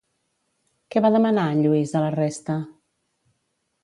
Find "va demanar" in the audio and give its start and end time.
1.05-1.43